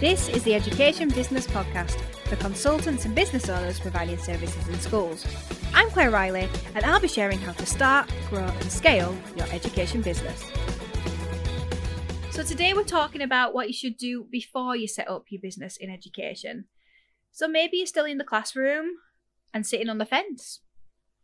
This 0.00 0.28
is 0.28 0.44
the 0.44 0.54
Education 0.54 1.08
Business 1.08 1.44
Podcast 1.48 1.98
for 2.28 2.36
consultants 2.36 3.04
and 3.04 3.16
business 3.16 3.48
owners 3.48 3.80
providing 3.80 4.16
services 4.16 4.68
in 4.68 4.78
schools. 4.78 5.26
I'm 5.74 5.90
Claire 5.90 6.12
Riley, 6.12 6.48
and 6.76 6.84
I'll 6.84 7.00
be 7.00 7.08
sharing 7.08 7.40
how 7.40 7.50
to 7.50 7.66
start, 7.66 8.08
grow, 8.30 8.44
and 8.44 8.70
scale 8.70 9.12
your 9.34 9.48
education 9.50 10.00
business. 10.00 10.52
So, 12.30 12.44
today 12.44 12.74
we're 12.74 12.84
talking 12.84 13.22
about 13.22 13.54
what 13.54 13.66
you 13.66 13.72
should 13.72 13.96
do 13.96 14.22
before 14.30 14.76
you 14.76 14.86
set 14.86 15.10
up 15.10 15.24
your 15.30 15.40
business 15.42 15.76
in 15.76 15.90
education. 15.90 16.66
So, 17.32 17.48
maybe 17.48 17.78
you're 17.78 17.86
still 17.88 18.04
in 18.04 18.18
the 18.18 18.24
classroom 18.24 18.90
and 19.52 19.66
sitting 19.66 19.88
on 19.88 19.98
the 19.98 20.06
fence. 20.06 20.60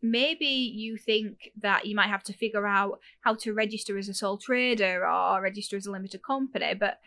Maybe 0.03 0.47
you 0.47 0.97
think 0.97 1.53
that 1.61 1.87
you 1.87 1.95
might 1.95 2.09
have 2.09 2.25
to 2.25 2.33
figure 2.33 2.67
out 2.67 2.99
how 3.21 3.37
to 3.37 3.55
register 3.55 3.97
as 3.97 4.09
a 4.09 4.15
sole 4.15 4.37
trader 4.37 5.07
or 5.09 5.41
register 5.41 5.77
as 5.77 5.87
a 5.87 5.93
limited 5.93 6.25
company, 6.25 6.75
but 6.75 6.99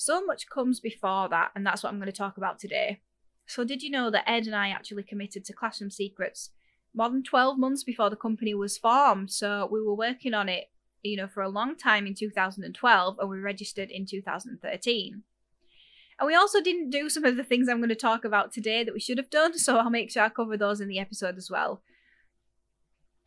so 0.00 0.24
much 0.24 0.48
comes 0.48 0.80
before 0.80 1.28
that, 1.28 1.50
and 1.54 1.66
that's 1.66 1.82
what 1.82 1.92
I'm 1.92 1.98
going 1.98 2.10
to 2.10 2.16
talk 2.16 2.38
about 2.38 2.58
today. 2.58 3.00
So, 3.46 3.64
did 3.64 3.82
you 3.82 3.90
know 3.90 4.10
that 4.10 4.28
Ed 4.28 4.46
and 4.46 4.56
I 4.56 4.70
actually 4.70 5.02
committed 5.02 5.44
to 5.44 5.52
Classroom 5.52 5.90
Secrets 5.90 6.50
more 6.94 7.10
than 7.10 7.22
12 7.22 7.58
months 7.58 7.84
before 7.84 8.08
the 8.08 8.16
company 8.16 8.54
was 8.54 8.78
formed? 8.78 9.30
So, 9.30 9.68
we 9.70 9.82
were 9.82 9.94
working 9.94 10.32
on 10.32 10.48
it, 10.48 10.70
you 11.02 11.18
know, 11.18 11.28
for 11.28 11.42
a 11.42 11.50
long 11.50 11.76
time 11.76 12.06
in 12.06 12.14
2012, 12.14 13.18
and 13.18 13.28
we 13.28 13.38
registered 13.40 13.90
in 13.90 14.06
2013. 14.06 15.22
And 16.18 16.26
we 16.26 16.34
also 16.34 16.62
didn't 16.62 16.90
do 16.90 17.10
some 17.10 17.24
of 17.24 17.36
the 17.36 17.44
things 17.44 17.68
I'm 17.68 17.78
going 17.78 17.90
to 17.90 17.94
talk 17.94 18.24
about 18.24 18.52
today 18.52 18.82
that 18.84 18.94
we 18.94 19.00
should 19.00 19.18
have 19.18 19.30
done, 19.30 19.58
so 19.58 19.76
I'll 19.76 19.90
make 19.90 20.10
sure 20.10 20.22
I 20.22 20.30
cover 20.30 20.56
those 20.56 20.80
in 20.80 20.88
the 20.88 20.98
episode 20.98 21.36
as 21.36 21.50
well. 21.50 21.82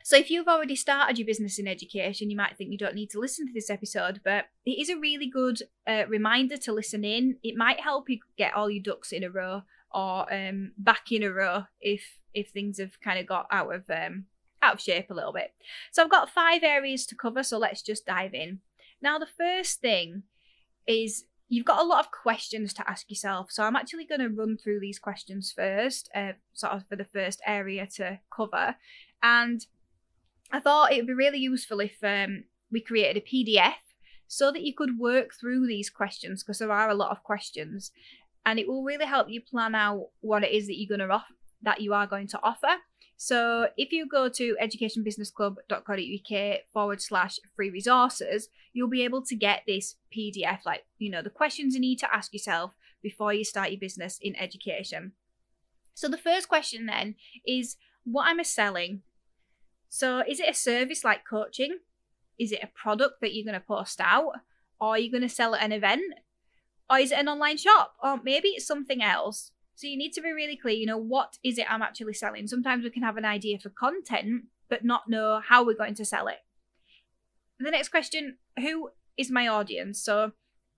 So, 0.04 0.18
if 0.18 0.30
you've 0.30 0.50
already 0.50 0.76
started 0.76 1.18
your 1.18 1.26
business 1.26 1.58
in 1.58 1.68
education, 1.68 2.30
you 2.30 2.36
might 2.36 2.58
think 2.58 2.72
you 2.72 2.78
don't 2.78 2.96
need 2.96 3.10
to 3.12 3.20
listen 3.20 3.48
to 3.48 3.54
this 3.54 3.70
episode, 3.70 4.20
but 4.24 4.46
it 4.66 4.80
is 4.80 4.90
a 4.90 5.00
really 5.00 5.30
good 5.30 5.62
uh, 5.88 6.04
reminder 6.10 6.58
to 6.58 6.74
listen 6.74 7.06
in. 7.06 7.38
It 7.42 7.56
might 7.56 7.80
help 7.80 8.10
you 8.10 8.20
get 8.38 8.54
all 8.54 8.70
your 8.70 8.84
ducks 8.84 9.14
in 9.14 9.24
a 9.24 9.30
row 9.30 9.64
or 9.94 10.32
um, 10.34 10.74
back 10.78 11.12
in 11.12 11.24
a 11.24 11.32
row 11.32 11.64
if 11.80 12.20
if 12.34 12.50
things 12.50 12.80
have 12.80 13.00
kind 13.00 13.18
of 13.18 13.26
got 13.26 13.48
out 13.50 13.74
of 13.74 13.90
um, 13.90 14.26
out 14.62 14.76
of 14.76 14.82
shape 14.82 15.10
a 15.10 15.14
little 15.14 15.34
bit. 15.34 15.54
So, 15.94 16.04
I've 16.04 16.12
got 16.12 16.30
five 16.30 16.64
areas 16.64 17.06
to 17.08 17.16
cover, 17.16 17.42
so 17.42 17.58
let's 17.58 17.82
just 17.82 18.06
dive 18.06 18.34
in. 18.34 18.60
Now, 19.02 19.18
the 19.18 19.28
first 19.38 19.80
thing 19.80 20.24
is 20.86 21.26
you've 21.48 21.66
got 21.66 21.80
a 21.80 21.88
lot 21.88 22.00
of 22.00 22.12
questions 22.12 22.74
to 22.74 22.90
ask 22.90 23.10
yourself. 23.10 23.52
So 23.52 23.64
I'm 23.64 23.76
actually 23.76 24.06
going 24.06 24.22
to 24.22 24.30
run 24.30 24.58
through 24.58 24.80
these 24.80 24.98
questions 24.98 25.54
first, 25.56 26.10
uh, 26.16 26.32
sort 26.54 26.74
of 26.74 26.88
for 26.88 26.96
the 26.96 27.06
first 27.06 27.42
area 27.46 27.88
to 27.96 28.20
cover. 28.36 28.76
And 29.22 29.66
I 30.54 30.60
thought 30.60 30.94
it 30.94 30.98
would 30.98 31.08
be 31.08 31.14
really 31.14 31.40
useful 31.40 31.80
if 31.80 31.98
um, 32.04 32.44
we 32.72 32.80
created 32.80 33.18
a 33.18 33.26
PDF 33.26 33.74
so 34.28 34.52
that 34.52 34.62
you 34.62 34.74
could 34.76 35.00
work 35.00 35.34
through 35.34 35.66
these 35.66 35.90
questions 35.90 36.44
because 36.44 36.60
there 36.60 36.72
are 36.72 36.90
a 36.90 36.96
lot 36.96 37.10
of 37.10 37.24
questions, 37.24 37.92
and 38.46 38.60
it 38.60 38.68
will 38.68 38.84
really 38.84 39.08
help 39.08 39.30
you 39.30 39.42
plan 39.42 39.74
out 39.74 40.10
what 40.22 40.44
it 40.44 40.52
is 40.52 40.68
that 40.68 40.78
you're 40.78 40.96
going 40.96 41.10
to 41.10 41.24
that 41.64 41.82
you 41.82 41.94
are 41.94 42.06
going 42.06 42.28
to 42.28 42.40
offer. 42.44 42.76
So 43.18 43.70
if 43.78 43.92
you 43.92 44.08
go 44.08 44.30
to 44.30 44.58
educationbusinessclub.co.uk 44.62 46.60
forward 46.72 47.02
slash 47.02 47.40
free 47.56 47.70
resources, 47.70 48.50
you'll 48.74 48.90
be 48.90 49.04
able 49.04 49.24
to 49.24 49.36
get 49.36 49.64
this 49.66 49.96
PDF, 50.16 50.66
like, 50.66 50.84
you 51.00 51.10
know, 51.10 51.22
the 51.22 51.30
questions 51.30 51.74
you 51.74 51.80
need 51.80 52.00
to 52.00 52.14
ask 52.14 52.34
yourself 52.34 52.74
before 53.02 53.34
you 53.34 53.46
start 53.46 53.72
your 53.72 53.80
business 53.80 54.20
in 54.22 54.36
education. 54.36 55.14
So 55.94 56.10
the 56.10 56.18
first 56.18 56.50
question 56.50 56.86
then 56.86 57.16
is 57.48 57.78
what 58.04 58.28
am 58.30 58.42
I 58.42 58.44
selling 58.44 59.04
so, 59.96 60.24
is 60.28 60.40
it 60.40 60.50
a 60.50 60.56
service 60.56 61.04
like 61.04 61.24
coaching? 61.24 61.78
Is 62.40 62.52
it 62.52 62.64
a 62.64 62.68
product 62.74 63.22
that 63.22 63.36
you're 63.36 63.46
going 63.46 63.62
to 63.62 63.64
post 63.64 64.02
out? 64.02 64.32
Or 64.82 64.88
are 64.90 64.98
you 64.98 65.12
going 65.12 65.22
to 65.22 65.30
sell 65.30 65.54
at 65.54 65.62
an 65.62 65.72
event? 65.72 66.16
Or 66.90 66.98
is 66.98 67.12
it 67.12 67.20
an 67.20 67.28
online 67.28 67.58
shop? 67.58 67.94
Or 68.02 68.20
maybe 68.24 68.48
it's 68.48 68.66
something 68.66 69.04
else. 69.04 69.52
So, 69.76 69.86
you 69.86 69.96
need 69.96 70.14
to 70.14 70.22
be 70.22 70.32
really 70.32 70.58
clear, 70.58 70.74
you 70.74 70.88
know, 70.88 70.98
what 70.98 71.38
is 71.44 71.60
it 71.60 71.72
I'm 71.72 71.84
actually 71.84 72.16
selling? 72.16 72.48
Sometimes 72.48 72.84
we 72.84 72.90
can 72.90 73.04
have 73.04 73.18
an 73.18 73.24
idea 73.24 73.60
for 73.60 73.70
content, 73.70 74.46
but 74.68 74.84
not 74.84 75.10
know 75.10 75.40
how 75.48 75.64
we're 75.64 75.78
going 75.78 75.94
to 75.94 76.06
sell 76.06 76.26
it. 76.28 76.40
The 77.60 77.70
next 77.70 77.90
question 77.90 78.38
Who 78.58 78.90
is 79.16 79.30
my 79.30 79.48
audience? 79.48 80.04
So, 80.04 80.32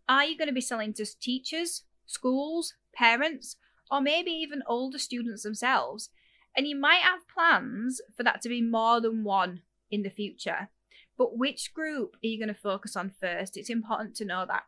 are 0.09 0.25
you 0.25 0.37
going 0.37 0.49
to 0.49 0.53
be 0.53 0.59
selling 0.59 0.93
to 0.95 1.05
teachers, 1.21 1.83
schools, 2.05 2.73
parents, 2.93 3.55
or 3.89 4.01
maybe 4.01 4.31
even 4.31 4.61
older 4.67 4.99
students 4.99 5.43
themselves? 5.43 6.09
And 6.55 6.67
you 6.67 6.75
might 6.75 7.01
have 7.01 7.27
plans 7.27 8.01
for 8.16 8.23
that 8.23 8.41
to 8.41 8.49
be 8.49 8.61
more 8.61 9.01
than 9.01 9.23
one 9.23 9.61
in 9.91 10.03
the 10.03 10.09
future. 10.09 10.69
But 11.17 11.38
which 11.38 11.73
group 11.73 12.16
are 12.16 12.27
you 12.27 12.38
going 12.38 12.53
to 12.53 12.59
focus 12.59 12.95
on 12.95 13.11
first? 13.19 13.57
It's 13.57 13.69
important 13.69 14.16
to 14.16 14.25
know 14.25 14.45
that. 14.47 14.63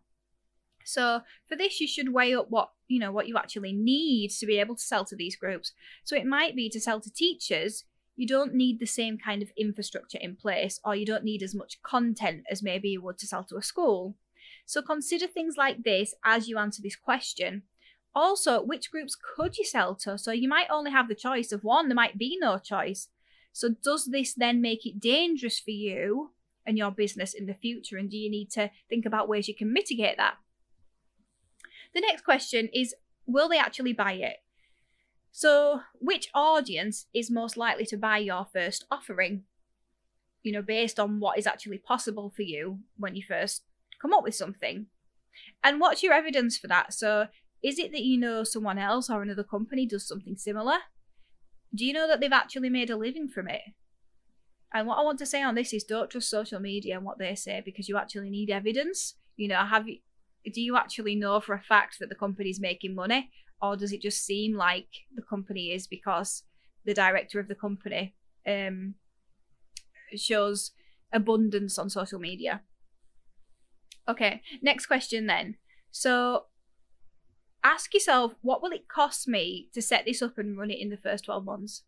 So 0.84 1.22
for 1.48 1.58
this, 1.58 1.82
you 1.82 1.88
should 1.88 2.14
weigh 2.14 2.34
up 2.34 2.50
what 2.50 2.70
you 2.88 3.00
know 3.00 3.12
what 3.12 3.28
you 3.28 3.38
actually 3.38 3.74
need 3.74 4.30
to 4.40 4.46
be 4.46 4.58
able 4.58 4.76
to 4.76 4.82
sell 4.82 5.04
to 5.06 5.16
these 5.16 5.36
groups. 5.36 5.74
So 6.06 6.16
it 6.16 6.26
might 6.26 6.56
be 6.56 6.70
to 6.70 6.80
sell 6.80 7.02
to 7.02 7.12
teachers, 7.12 7.84
you 8.16 8.26
don't 8.26 8.56
need 8.56 8.80
the 8.80 8.86
same 8.88 9.18
kind 9.18 9.42
of 9.42 9.52
infrastructure 9.58 10.18
in 10.20 10.38
place, 10.38 10.80
or 10.86 10.96
you 10.96 11.06
don't 11.06 11.26
need 11.26 11.44
as 11.44 11.54
much 11.54 11.82
content 11.84 12.44
as 12.50 12.64
maybe 12.64 12.90
you 12.90 13.02
would 13.02 13.18
to 13.20 13.28
sell 13.28 13.44
to 13.46 13.58
a 13.58 13.62
school. 13.62 14.16
So 14.66 14.82
consider 14.82 15.28
things 15.28 15.56
like 15.58 15.84
this 15.84 16.14
as 16.24 16.48
you 16.48 16.58
answer 16.58 16.82
this 16.82 16.96
question 16.96 17.64
also, 18.18 18.62
which 18.62 18.92
groups 18.92 19.16
could 19.16 19.58
you 19.58 19.66
sell 19.66 19.96
to? 19.96 20.18
So 20.18 20.32
you 20.32 20.50
might 20.50 20.68
only 20.70 20.92
have 20.92 21.08
the 21.08 21.16
choice 21.16 21.52
of 21.52 21.64
one, 21.64 21.88
there 21.88 21.96
might 21.96 22.18
be 22.18 22.38
no 22.40 22.58
choice. 22.58 23.10
So, 23.54 23.70
does 23.70 24.06
this 24.06 24.36
then 24.36 24.62
make 24.62 24.86
it 24.86 25.00
dangerous 25.00 25.60
for 25.60 25.72
you 25.72 26.32
and 26.66 26.78
your 26.78 26.92
business 26.92 27.34
in 27.34 27.48
the 27.48 27.56
future? 27.56 27.98
And 27.98 28.08
do 28.08 28.16
you 28.16 28.30
need 28.30 28.52
to 28.52 28.70
think 28.88 29.06
about 29.06 29.28
ways 29.28 29.48
you 29.48 29.56
can 29.56 29.74
mitigate 29.74 30.18
that? 30.18 30.36
The 31.96 32.02
next 32.02 32.24
question 32.24 32.70
is 32.74 32.94
Will 33.26 33.50
they 33.50 33.58
actually 33.58 33.94
buy 33.94 34.14
it? 34.14 34.38
So, 35.32 35.82
which 35.96 36.30
audience 36.34 37.08
is 37.14 37.30
most 37.30 37.58
likely 37.58 37.86
to 37.88 37.98
buy 37.98 38.20
your 38.20 38.46
first 38.54 38.86
offering? 38.90 39.44
You 40.44 40.54
know, 40.54 40.62
based 40.62 41.00
on 41.00 41.20
what 41.20 41.38
is 41.38 41.48
actually 41.48 41.80
possible 41.80 42.32
for 42.36 42.44
you 42.44 42.80
when 42.98 43.16
you 43.16 43.24
first 43.28 43.64
come 44.02 44.14
up 44.14 44.24
with 44.24 44.36
something. 44.36 44.86
And 45.64 45.80
what's 45.80 46.04
your 46.04 46.14
evidence 46.14 46.58
for 46.58 46.68
that? 46.68 46.94
So, 46.94 47.28
is 47.64 47.80
it 47.80 47.92
that 47.92 48.04
you 48.04 48.18
know 48.18 48.44
someone 48.44 48.78
else 48.78 49.10
or 49.10 49.22
another 49.22 49.44
company 49.44 49.86
does 49.86 50.08
something 50.08 50.36
similar? 50.36 50.78
Do 51.76 51.86
you 51.86 51.94
know 51.94 52.08
that 52.08 52.20
they've 52.20 52.32
actually 52.32 52.70
made 52.70 52.90
a 52.90 52.98
living 52.98 53.28
from 53.28 53.48
it? 53.48 53.62
And 54.74 54.88
what 54.88 54.98
I 54.98 55.04
want 55.04 55.20
to 55.20 55.26
say 55.26 55.42
on 55.42 55.56
this 55.56 55.74
is 55.74 55.84
don't 55.84 56.10
trust 56.10 56.30
social 56.30 56.60
media 56.60 56.96
and 56.96 57.06
what 57.06 57.20
they 57.20 57.36
say 57.36 57.62
because 57.64 57.88
you 57.88 57.98
actually 57.98 58.30
need 58.30 58.50
evidence. 58.50 59.16
You 59.36 59.48
know, 59.48 59.64
have 59.66 59.88
you 59.88 59.98
do 60.54 60.62
you 60.62 60.78
actually 60.78 61.16
know 61.16 61.40
for 61.40 61.56
a 61.56 61.62
fact 61.62 61.98
that 62.00 62.10
the 62.10 62.16
company's 62.16 62.60
making 62.60 62.96
money 62.96 63.30
or 63.62 63.76
does 63.76 63.92
it 63.92 64.02
just 64.02 64.26
seem 64.26 64.56
like 64.56 64.88
the 65.16 65.22
company 65.22 65.72
is 65.72 65.88
because 65.88 66.44
the 66.86 66.94
director 66.94 67.40
of 67.40 67.48
the 67.48 67.56
company 67.56 68.16
um, 68.48 68.96
shows 70.16 70.72
abundance 71.12 71.78
on 71.78 71.90
social 71.90 72.20
media? 72.20 72.62
Okay, 74.08 74.42
next 74.62 74.86
question 74.86 75.26
then. 75.26 75.56
So 75.92 76.46
ask 77.64 77.94
yourself 77.94 78.36
what 78.42 78.62
will 78.62 78.72
it 78.72 78.88
cost 78.88 79.28
me 79.28 79.70
to 79.74 79.82
set 79.82 80.06
this 80.06 80.22
up 80.22 80.38
and 80.38 80.58
run 80.58 80.72
it 80.72 80.80
in 80.80 80.90
the 80.90 80.98
first 80.98 81.26
12 81.26 81.46
months? 81.46 81.84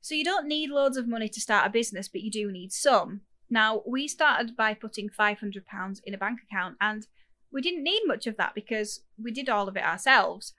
So 0.00 0.14
you 0.14 0.24
don't 0.24 0.46
need 0.46 0.70
loads 0.70 0.96
of 0.96 1.08
money 1.08 1.28
to 1.28 1.40
start 1.40 1.66
a 1.66 1.70
business, 1.70 2.08
but 2.08 2.22
you 2.22 2.30
do 2.30 2.50
need 2.50 2.72
some. 2.72 3.22
Now, 3.50 3.82
we 3.86 4.08
started 4.08 4.56
by 4.56 4.74
putting 4.74 5.08
£500 5.08 6.00
in 6.04 6.14
a 6.14 6.18
bank 6.18 6.40
account 6.42 6.76
and 6.80 7.06
we 7.50 7.62
didn't 7.62 7.82
need 7.82 8.02
much 8.06 8.26
of 8.26 8.36
that 8.36 8.54
because 8.54 9.00
we 9.22 9.30
did 9.30 9.48
all 9.48 9.68
of 9.68 9.76
it 9.76 9.84
ourselves. 9.84 10.52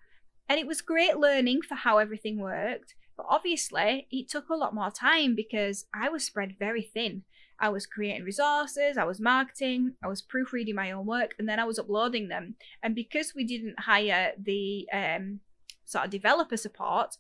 And 0.48 0.60
it 0.60 0.68
was 0.68 0.82
great 0.82 1.18
learning 1.18 1.62
for 1.62 1.76
how 1.76 2.00
everything 2.00 2.40
worked, 2.40 2.96
but 3.20 3.26
obviously 3.28 4.08
it 4.12 4.30
took 4.30 4.48
a 4.48 4.56
lot 4.56 4.74
more 4.74 4.90
time 4.90 5.36
because 5.36 5.88
I 5.94 6.08
was 6.08 6.24
spread 6.24 6.56
very 6.58 6.82
thin. 6.82 7.24
I 7.60 7.68
was 7.68 7.86
creating 7.86 8.24
resources, 8.24 8.98
I 8.98 9.04
was 9.04 9.20
marketing, 9.20 9.96
I 10.02 10.08
was 10.08 10.22
proofreading 10.22 10.76
my 10.76 10.92
own 10.92 11.06
work, 11.06 11.36
and 11.38 11.50
then 11.50 11.60
I 11.60 11.66
was 11.66 11.78
uploading 11.78 12.30
them. 12.30 12.56
And 12.82 12.96
because 12.96 13.34
we 13.36 13.44
didn't 13.44 13.82
hire 13.82 14.32
the 14.42 14.88
um, 14.94 15.42
sort 15.84 16.06
of 16.06 16.12
developer 16.12 16.56
support, 16.56 17.18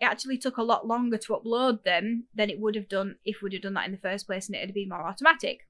it 0.00 0.06
actually 0.06 0.36
took 0.36 0.56
a 0.56 0.64
lot 0.64 0.88
longer 0.88 1.16
to 1.16 1.34
upload 1.34 1.84
them 1.84 2.24
than 2.34 2.50
it 2.50 2.58
would 2.58 2.74
have 2.74 2.88
done 2.88 3.14
if 3.24 3.40
we'd 3.40 3.52
have 3.52 3.62
done 3.62 3.74
that 3.74 3.86
in 3.86 3.92
the 3.92 3.98
first 3.98 4.26
place 4.26 4.48
and 4.48 4.56
it 4.56 4.62
had 4.62 4.74
been 4.74 4.88
more 4.88 5.06
automatic. 5.06 5.60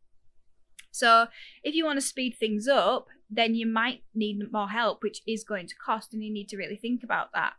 So 0.90 1.26
if 1.62 1.74
you 1.74 1.84
want 1.84 1.98
to 1.98 2.06
speed 2.06 2.36
things 2.40 2.66
up, 2.66 3.08
then 3.28 3.54
you 3.54 3.66
might 3.66 4.04
need 4.14 4.40
more 4.50 4.70
help, 4.70 5.02
which 5.02 5.20
is 5.26 5.44
going 5.44 5.66
to 5.66 5.74
cost, 5.74 6.14
and 6.14 6.24
you 6.24 6.32
need 6.32 6.48
to 6.48 6.56
really 6.56 6.76
think 6.76 7.02
about 7.04 7.34
that. 7.34 7.52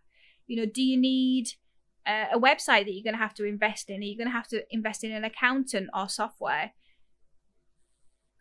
You 0.47 0.57
know, 0.57 0.65
do 0.65 0.81
you 0.81 1.00
need 1.00 1.50
a 2.07 2.39
website 2.39 2.86
that 2.86 2.94
you're 2.94 3.04
going 3.04 3.19
to 3.19 3.24
have 3.24 3.33
to 3.36 3.45
invest 3.45 3.89
in? 3.89 4.01
Are 4.01 4.06
you 4.06 4.18
going 4.18 4.30
to 4.30 4.33
have 4.33 4.48
to 4.48 4.63
invest 4.71 5.04
in 5.04 5.12
an 5.12 5.24
accountant 5.24 5.89
or 5.94 6.07
software? 6.07 6.71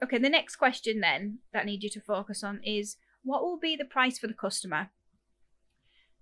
Okay, 0.03 0.19
the 0.19 0.29
next 0.29 0.57
question 0.57 1.01
then 1.01 1.39
that 1.53 1.63
I 1.63 1.65
need 1.67 1.83
you 1.83 1.91
to 1.91 2.01
focus 2.01 2.45
on 2.45 2.61
is 2.63 2.97
what 3.25 3.43
will 3.43 3.59
be 3.59 3.77
the 3.77 3.85
price 3.85 4.19
for 4.19 4.27
the 4.27 4.35
customer? 4.35 4.91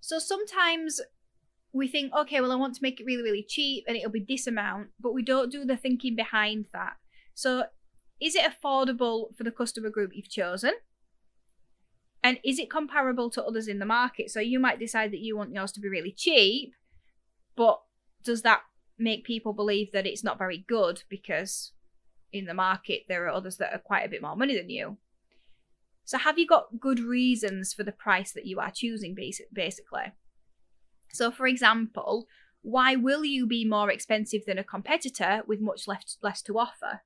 So 0.01 0.19
sometimes 0.19 1.01
we 1.73 1.89
think, 1.89 2.13
okay, 2.15 2.41
well, 2.41 2.53
I 2.53 2.57
want 2.57 2.75
to 2.77 2.83
make 2.83 3.01
it 3.01 3.05
really, 3.05 3.23
really 3.23 3.45
cheap 3.47 3.85
and 3.87 3.97
it'll 3.97 4.11
be 4.11 4.25
this 4.27 4.47
amount, 4.47 4.89
but 5.01 5.13
we 5.13 5.23
don't 5.23 5.51
do 5.51 5.65
the 5.65 5.77
thinking 5.77 6.15
behind 6.15 6.67
that. 6.73 6.95
So 7.35 7.65
is 8.21 8.35
it 8.35 8.51
affordable 8.51 9.37
for 9.37 9.43
the 9.43 9.51
customer 9.51 9.91
group 9.91 10.13
you've 10.15 10.31
chosen? 10.31 10.75
And 12.23 12.39
is 12.43 12.59
it 12.59 12.71
comparable 12.71 13.29
to 13.31 13.45
others 13.45 13.69
in 13.69 13.81
the 13.81 13.85
market? 13.85 14.31
So 14.31 14.41
you 14.41 14.59
might 14.59 14.79
decide 14.79 15.11
that 15.13 15.21
you 15.21 15.37
want 15.37 15.53
yours 15.53 15.73
to 15.73 15.81
be 15.81 15.89
really 15.89 16.15
cheap, 16.17 16.73
but 17.57 17.81
does 18.23 18.43
that 18.43 18.63
make 18.99 19.25
people 19.25 19.53
believe 19.53 19.93
that 19.93 20.07
it's 20.07 20.25
not 20.25 20.39
very 20.39 20.65
good 20.69 21.03
because 21.09 21.73
in 22.33 22.47
the 22.47 22.55
market 22.55 23.03
there 23.09 23.25
are 23.25 23.31
others 23.31 23.57
that 23.59 23.73
are 23.73 23.79
quite 23.79 24.05
a 24.05 24.09
bit 24.09 24.23
more 24.23 24.37
money 24.37 24.57
than 24.57 24.71
you? 24.71 24.99
So 26.05 26.19
have 26.19 26.39
you 26.39 26.47
got 26.47 26.81
good 26.81 27.01
reasons 27.01 27.73
for 27.73 27.83
the 27.83 27.93
price 27.93 28.33
that 28.33 28.47
you 28.47 28.61
are 28.61 28.71
choosing 28.71 29.15
basically? 29.15 30.13
So 31.13 31.31
for 31.31 31.47
example, 31.47 32.27
why 32.63 32.97
will 32.97 33.25
you 33.25 33.47
be 33.47 33.65
more 33.65 33.91
expensive 33.91 34.43
than 34.47 34.59
a 34.59 34.65
competitor 34.65 35.43
with 35.47 35.61
much 35.61 35.87
less 35.87 36.19
less 36.23 36.43
to 36.43 36.59
offer? 36.59 37.03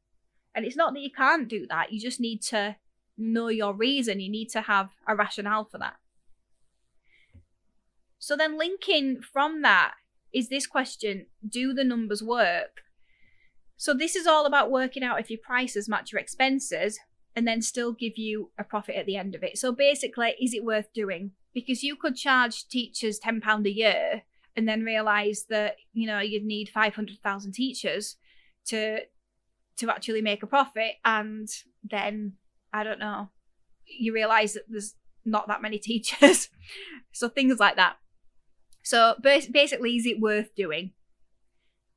And 0.55 0.65
it's 0.65 0.77
not 0.77 0.95
that 0.95 1.01
you 1.01 1.11
can't 1.11 1.49
do 1.49 1.67
that, 1.69 1.93
you 1.93 2.01
just 2.01 2.21
need 2.21 2.43
to 2.43 2.77
know 3.19 3.49
your 3.49 3.75
reason. 3.75 4.21
You 4.21 4.31
need 4.31 4.49
to 4.51 4.63
have 4.63 4.91
a 5.07 5.15
rationale 5.15 5.65
for 5.65 5.79
that. 5.79 5.97
So 8.19 8.37
then 8.37 8.57
linking 8.57 9.21
from 9.21 9.63
that 9.63 9.95
is 10.33 10.49
this 10.49 10.67
question, 10.67 11.27
do 11.47 11.73
the 11.73 11.85
numbers 11.85 12.23
work? 12.23 12.83
So 13.77 13.95
this 13.95 14.17
is 14.17 14.27
all 14.27 14.45
about 14.45 14.71
working 14.71 15.03
out 15.03 15.21
if 15.21 15.31
your 15.31 15.39
prices 15.43 15.89
match 15.89 16.13
your 16.13 16.21
expenses 16.21 16.99
and 17.37 17.47
then 17.47 17.63
still 17.63 17.93
give 17.93 18.15
you 18.17 18.51
a 18.59 18.65
profit 18.65 18.97
at 18.97 19.07
the 19.07 19.17
end 19.17 19.35
of 19.35 19.43
it. 19.43 19.57
So 19.59 19.73
basically, 19.73 20.35
is 20.41 20.53
it 20.53 20.65
worth 20.65 20.93
doing? 20.93 21.31
Because 21.55 21.83
you 21.83 21.95
could 21.95 22.17
charge 22.17 22.69
teachers 22.69 23.21
£10 23.21 23.65
a 23.65 23.71
year 23.71 24.23
and 24.57 24.69
then 24.69 24.83
realize 24.83 25.47
that, 25.49 25.77
you 25.93 26.07
know, 26.07 26.19
you'd 26.19 26.45
need 26.45 26.69
500,000 26.69 27.53
teachers 27.53 28.17
to 28.67 29.01
to 29.77 29.89
actually 29.89 30.21
make 30.21 30.43
a 30.43 30.47
profit 30.49 30.95
and 31.05 31.49
then 31.89 32.33
I 32.73 32.83
don't 32.83 32.99
know, 32.99 33.31
you 33.87 34.13
realize 34.13 34.55
that 34.55 34.65
there's 34.69 34.97
not 35.25 35.47
that 35.47 35.63
many 35.63 35.79
teachers. 35.79 36.49
so 37.13 37.29
things 37.29 37.61
like 37.61 37.77
that. 37.77 37.97
So 38.89 39.17
basically, 39.21 39.97
is 39.97 40.07
it 40.07 40.19
worth 40.19 40.55
doing? 40.55 40.93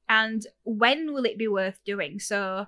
And 0.10 0.46
when 0.64 1.14
will 1.14 1.24
it 1.24 1.38
be 1.38 1.48
worth 1.48 1.80
doing? 1.86 2.20
So 2.20 2.66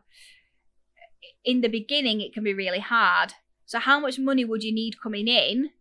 in 1.43 1.59
the 1.59 1.67
beginning, 1.67 2.21
it 2.21 2.33
can 2.33 2.41
be 2.41 2.53
really 2.53 2.79
hard. 2.79 3.33
So 3.65 3.79
how 3.79 3.99
much 3.99 4.17
money 4.17 4.45
would 4.45 4.63
you 4.63 4.73
need 4.73 5.01
coming 5.03 5.27
in 5.27 5.71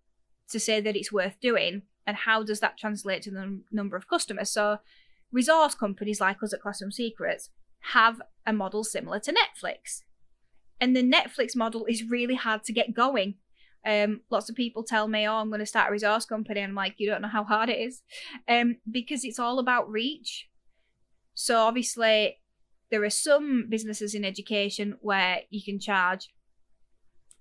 to 0.50 0.59
say 0.59 0.81
that 0.81 0.97
it's 0.97 1.12
worth 1.12 1.39
doing? 1.41 1.83
And 2.05 2.17
how 2.17 2.43
does 2.43 2.59
that 2.59 2.77
translate 2.77 3.23
to 3.23 3.31
the 3.31 3.61
number 3.71 3.97
of 3.97 4.09
customers? 4.09 4.50
So 4.50 4.79
resource 5.31 5.77
companies 5.77 6.21
like 6.21 6.43
us 6.43 6.53
at 6.53 6.62
Classroom 6.62 6.91
Secrets 6.91 7.49
have 7.93 8.21
a 8.44 8.53
model 8.53 8.83
similar 8.83 9.21
to 9.21 9.33
Netflix. 9.33 10.00
And 10.81 10.97
the 10.97 11.09
Netflix 11.09 11.55
model 11.55 11.85
is 11.85 12.11
really 12.11 12.35
hard 12.35 12.65
to 12.65 12.73
get 12.73 12.93
going. 12.93 13.37
Um, 13.84 14.20
lots 14.31 14.49
of 14.49 14.56
people 14.56 14.84
tell 14.84 15.08
me, 15.08 15.26
"Oh, 15.26 15.34
I'm 15.34 15.49
going 15.49 15.61
to 15.61 15.67
start 15.67 15.88
a 15.88 15.93
resource 15.93 16.25
company," 16.25 16.61
I'm 16.61 16.75
like, 16.75 16.94
"You 16.99 17.08
don't 17.08 17.23
know 17.23 17.29
how 17.29 17.44
hard 17.44 17.69
it 17.69 17.81
is," 17.81 18.02
um, 18.49 18.76
because 18.90 19.25
it's 19.25 19.38
all 19.38 19.58
about 19.58 19.90
reach. 19.90 20.49
So 21.34 21.58
obviously, 21.58 22.38
there 22.90 23.02
are 23.02 23.11
some 23.11 23.67
businesses 23.69 24.14
in 24.14 24.25
education 24.25 24.96
where 25.00 25.40
you 25.50 25.62
can 25.62 25.81
charge 25.81 26.29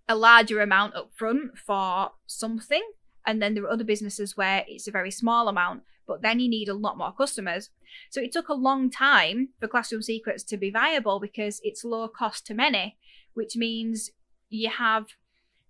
a 0.08 0.16
larger 0.16 0.62
amount 0.62 0.96
up 0.96 1.12
front 1.16 1.58
for 1.58 2.12
something, 2.26 2.84
and 3.26 3.42
then 3.42 3.54
there 3.54 3.66
are 3.66 3.72
other 3.72 3.84
businesses 3.84 4.36
where 4.36 4.66
it's 4.68 4.88
a 4.88 4.92
very 4.92 5.12
small 5.12 5.48
amount, 5.48 5.84
but 6.08 6.22
then 6.22 6.40
you 6.40 6.50
need 6.50 6.70
a 6.70 6.74
lot 6.74 6.98
more 6.98 7.14
customers. 7.14 7.70
So 8.10 8.22
it 8.22 8.32
took 8.32 8.50
a 8.50 8.54
long 8.54 8.90
time 8.90 9.50
for 9.60 9.68
Classroom 9.68 10.02
Secrets 10.02 10.44
to 10.46 10.58
be 10.58 10.72
viable 10.72 11.20
because 11.20 11.62
it's 11.64 11.84
low 11.84 12.08
cost 12.08 12.46
to 12.48 12.54
many, 12.54 12.98
which 13.34 13.56
means 13.56 14.10
you 14.50 14.70
have 14.70 15.08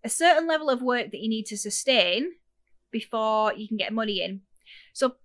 a 0.04 0.10
certain 0.10 0.48
level 0.48 0.70
of 0.70 0.82
work 0.82 1.12
that 1.12 1.20
you 1.20 1.30
need 1.30 1.46
to 1.48 1.58
sustain 1.58 2.32
before 2.92 3.54
you 3.54 3.68
can 3.68 3.78
get 3.78 3.94
money 3.94 4.22
in. 4.22 4.42
So, 4.94 5.16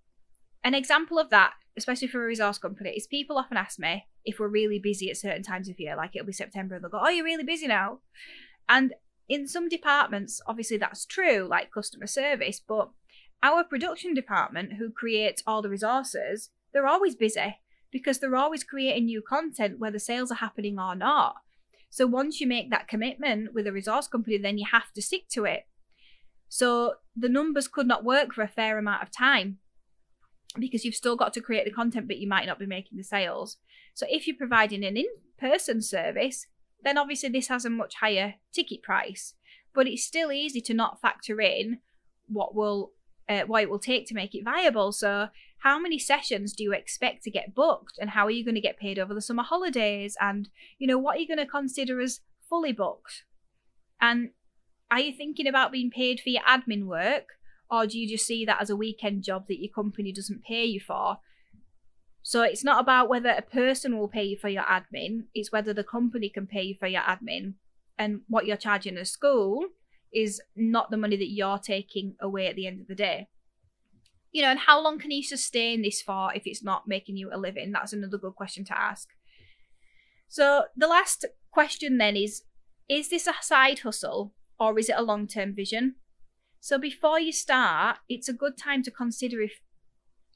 an 0.63 0.75
example 0.75 1.19
of 1.19 1.31
that, 1.31 1.55
especially 1.77 2.09
for 2.09 2.23
a 2.23 2.27
resource 2.27 2.59
company, 2.59 2.91
is 2.91 3.07
people 3.07 3.39
often 3.39 3.57
ask 3.57 3.79
me 3.79 4.07
if 4.25 4.39
we're 4.39 4.49
really 4.49 4.79
busy 4.79 5.11
at 5.11 5.17
certain 5.17 5.43
times 5.43 5.69
of 5.69 5.79
year, 5.79 5.97
like 5.97 6.15
it'll 6.15 6.27
be 6.27 6.33
September, 6.33 6.75
and 6.75 6.85
they'll 6.85 6.91
go, 6.91 7.01
Oh, 7.01 7.09
you're 7.09 7.25
really 7.25 7.45
busy 7.45 7.67
now. 7.67 8.01
And 8.69 8.95
in 9.29 9.47
some 9.47 9.69
departments, 9.69 10.41
obviously 10.47 10.77
that's 10.77 11.05
true, 11.05 11.47
like 11.49 11.73
customer 11.73 12.07
service, 12.07 12.61
but 12.61 12.91
our 13.43 13.65
production 13.65 14.15
department, 14.15 14.75
who 14.75 14.91
creates 14.91 15.43
all 15.47 15.63
the 15.63 15.69
resources, 15.69 16.51
they're 16.73 16.87
always 16.87 17.15
busy 17.15 17.59
because 17.93 18.19
they're 18.19 18.37
always 18.37 18.65
creating 18.65 19.07
new 19.07 19.23
content, 19.23 19.79
whether 19.79 19.99
sales 19.99 20.31
are 20.31 20.37
happening 20.37 20.79
or 20.79 20.95
not. 20.95 21.37
So 21.91 22.07
once 22.07 22.41
you 22.41 22.47
make 22.47 22.71
that 22.71 22.89
commitment 22.89 23.55
with 23.55 23.67
a 23.67 23.73
resource 23.73 24.09
company, 24.09 24.39
then 24.39 24.59
you 24.59 24.67
have 24.71 24.93
to 24.95 25.03
stick 25.03 25.29
to 25.31 25.45
it. 25.45 25.67
So 26.49 26.95
the 27.17 27.29
numbers 27.29 27.69
could 27.69 27.87
not 27.87 28.05
work 28.05 28.33
for 28.33 28.43
a 28.43 28.49
fair 28.49 28.79
amount 28.79 29.03
of 29.03 29.11
time 29.11 29.59
because 30.59 30.85
you've 30.85 30.95
still 30.95 31.17
got 31.17 31.33
to 31.35 31.41
create 31.41 31.65
the 31.65 31.71
content, 31.71 32.07
but 32.07 32.19
you 32.19 32.29
might 32.29 32.47
not 32.47 32.59
be 32.59 32.67
making 32.67 32.99
the 32.99 33.05
sales. 33.05 33.59
So 33.95 34.07
if 34.09 34.27
you're 34.27 34.37
providing 34.37 34.85
an 34.85 34.97
in 34.97 35.07
person 35.39 35.83
service, 35.83 36.47
then 36.83 36.99
obviously 36.99 37.29
this 37.29 37.49
has 37.49 37.65
a 37.65 37.71
much 37.71 37.95
higher 38.01 38.35
ticket 38.53 38.83
price, 38.83 39.35
but 39.75 39.87
it's 39.87 40.05
still 40.05 40.31
easy 40.33 40.61
to 40.63 40.75
not 40.75 41.01
factor 41.01 41.41
in 41.41 41.79
what 42.29 42.55
will 42.55 42.93
uh, 43.29 43.43
what 43.43 43.63
it 43.63 43.71
will 43.71 43.79
take 43.79 44.07
to 44.09 44.15
make 44.15 44.35
it 44.35 44.45
viable. 44.45 44.93
So, 44.93 45.29
how 45.61 45.79
many 45.79 45.99
sessions 45.99 46.53
do 46.53 46.63
you 46.63 46.73
expect 46.73 47.23
to 47.25 47.31
get 47.31 47.55
booked, 47.55 47.99
and 48.01 48.11
how 48.11 48.27
are 48.27 48.31
you 48.31 48.45
going 48.45 48.55
to 48.55 48.61
get 48.61 48.79
paid 48.79 48.99
over 48.99 49.15
the 49.15 49.23
summer 49.23 49.43
holidays? 49.43 50.17
And 50.21 50.49
you 50.79 50.87
know, 50.87 50.99
what 50.99 51.17
are 51.17 51.21
you 51.21 51.29
going 51.29 51.39
to 51.39 51.47
consider 51.47 52.01
as 52.01 52.21
fully 52.49 52.73
booked? 52.73 53.25
And 54.01 54.31
are 54.91 55.01
you 55.01 55.13
thinking 55.13 55.47
about 55.47 55.73
being 55.73 55.91
paid 55.91 56.21
for 56.21 56.29
your 56.29 56.43
admin 56.43 56.85
work, 56.85 57.39
or 57.71 57.87
do 57.87 57.99
you 57.99 58.09
just 58.09 58.27
see 58.27 58.45
that 58.45 58.61
as 58.61 58.71
a 58.71 58.77
weekend 58.77 59.25
job 59.25 59.47
that 59.49 59.61
your 59.61 59.73
company 59.73 60.13
doesn't 60.13 60.45
pay 60.45 60.65
you 60.65 60.81
for? 60.81 61.19
So 62.23 62.43
it's 62.43 62.65
not 62.65 62.81
about 62.81 63.09
whether 63.09 63.31
a 63.31 63.43
person 63.43 63.97
will 63.97 64.09
pay 64.09 64.25
you 64.25 64.37
for 64.37 64.49
your 64.49 64.65
admin, 64.65 65.27
it's 65.35 65.53
whether 65.53 65.73
the 65.73 65.85
company 65.85 66.29
can 66.29 66.47
pay 66.47 66.63
you 66.63 66.75
for 66.79 66.89
your 66.89 67.03
admin. 67.03 67.55
And 67.99 68.23
what 68.29 68.47
you're 68.47 68.57
charging 68.57 68.99
a 68.99 69.05
school 69.05 69.67
is 70.13 70.41
not 70.55 70.91
the 70.91 70.97
money 70.97 71.17
that 71.17 71.31
you're 71.31 71.59
taking 71.59 72.15
away 72.21 72.47
at 72.47 72.57
the 72.57 72.67
end 72.67 72.81
of 72.81 72.87
the 72.87 72.95
day. 72.95 73.29
You 74.33 74.43
know, 74.43 74.51
and 74.51 74.61
how 74.61 74.83
long 74.83 74.99
can 74.99 75.11
you 75.11 75.23
sustain 75.23 75.83
this 75.83 76.03
for 76.03 76.35
if 76.35 76.43
it's 76.47 76.63
not 76.63 76.87
making 76.87 77.17
you 77.17 77.31
a 77.33 77.39
living? 77.39 77.73
That's 77.73 77.93
another 77.93 78.19
good 78.19 78.35
question 78.35 78.65
to 78.67 78.79
ask. 78.79 79.09
So, 80.29 80.65
the 80.77 80.87
last 80.87 81.25
question 81.51 81.99
then 81.99 82.17
is 82.17 82.43
Is 82.89 83.09
this 83.09 83.27
a 83.27 83.35
side 83.41 83.81
hustle 83.81 84.35
or 84.59 84.79
is 84.79 84.89
it 84.89 84.97
a 84.97 85.03
long 85.03 85.27
term 85.27 85.55
vision? 85.55 85.97
So, 86.61 86.79
before 86.79 87.21
you 87.21 87.33
start, 87.33 87.99
it's 88.09 88.29
a 88.29 88.35
good 88.35 88.59
time 88.59 88.83
to 88.83 88.91
consider 88.91 89.41
if 89.41 89.61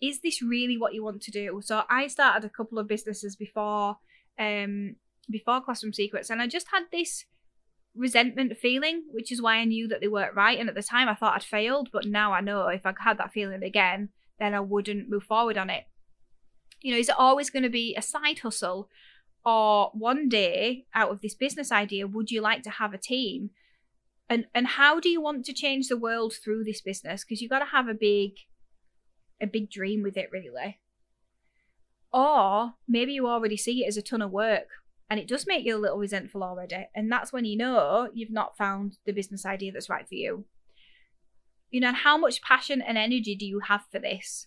is 0.00 0.20
this 0.22 0.40
really 0.40 0.78
what 0.78 0.94
you 0.94 1.04
want 1.04 1.20
to 1.22 1.30
do? 1.30 1.60
So, 1.62 1.82
I 1.90 2.06
started 2.06 2.46
a 2.46 2.50
couple 2.50 2.78
of 2.78 2.88
businesses 2.88 3.36
before 3.36 3.96
um 4.38 4.96
before 5.30 5.60
Classroom 5.60 5.92
Secrets, 5.92 6.30
and 6.30 6.40
I 6.40 6.46
just 6.46 6.68
had 6.72 6.84
this 6.90 7.24
resentment 7.94 8.56
feeling, 8.58 9.04
which 9.10 9.32
is 9.32 9.42
why 9.42 9.56
I 9.56 9.64
knew 9.64 9.88
that 9.88 10.00
they 10.00 10.08
weren't 10.08 10.34
right. 10.34 10.58
And 10.58 10.68
at 10.68 10.74
the 10.74 10.82
time, 10.82 11.08
I 11.08 11.14
thought 11.14 11.34
I'd 11.34 11.42
failed, 11.42 11.88
but 11.92 12.06
now 12.06 12.32
I 12.32 12.40
know 12.40 12.68
if 12.68 12.86
I 12.86 12.94
had 12.98 13.18
that 13.18 13.32
feeling 13.32 13.62
again, 13.62 14.10
then 14.38 14.54
I 14.54 14.60
wouldn't 14.60 15.08
move 15.08 15.24
forward 15.24 15.58
on 15.58 15.70
it. 15.70 15.84
You 16.80 16.92
know, 16.92 16.98
is 16.98 17.08
it 17.08 17.18
always 17.18 17.50
going 17.50 17.62
to 17.62 17.68
be 17.68 17.94
a 17.96 18.02
side 18.02 18.40
hustle? 18.40 18.88
Or 19.44 19.90
one 19.94 20.28
day 20.28 20.84
out 20.94 21.10
of 21.10 21.22
this 21.22 21.34
business 21.34 21.72
idea, 21.72 22.06
would 22.06 22.30
you 22.30 22.40
like 22.40 22.62
to 22.62 22.70
have 22.70 22.92
a 22.92 22.98
team? 22.98 23.50
And 24.28 24.44
and 24.54 24.66
how 24.66 25.00
do 25.00 25.08
you 25.08 25.20
want 25.20 25.44
to 25.46 25.52
change 25.52 25.88
the 25.88 25.96
world 25.96 26.34
through 26.34 26.64
this 26.64 26.82
business? 26.82 27.24
Because 27.24 27.40
you've 27.40 27.50
got 27.50 27.60
to 27.60 27.64
have 27.64 27.88
a 27.88 27.94
big 27.94 28.32
a 29.40 29.46
big 29.46 29.70
dream 29.70 30.02
with 30.02 30.16
it 30.16 30.28
really. 30.30 30.78
Or 32.12 32.74
maybe 32.86 33.12
you 33.12 33.26
already 33.26 33.56
see 33.56 33.84
it 33.84 33.88
as 33.88 33.96
a 33.96 34.02
ton 34.02 34.20
of 34.20 34.30
work 34.30 34.68
and 35.10 35.18
it 35.18 35.26
does 35.26 35.46
make 35.46 35.66
you 35.66 35.76
a 35.76 35.78
little 35.78 35.98
resentful 35.98 36.44
already. 36.44 36.86
And 36.94 37.10
that's 37.10 37.32
when 37.32 37.44
you 37.44 37.56
know 37.56 38.08
you've 38.14 38.30
not 38.30 38.56
found 38.56 38.98
the 39.04 39.12
business 39.12 39.44
idea 39.44 39.72
that's 39.72 39.90
right 39.90 40.08
for 40.08 40.14
you. 40.14 40.44
You 41.70 41.80
know, 41.80 41.92
how 41.92 42.16
much 42.16 42.42
passion 42.42 42.80
and 42.80 42.96
energy 42.96 43.34
do 43.34 43.44
you 43.44 43.60
have 43.60 43.82
for 43.90 43.98
this? 43.98 44.46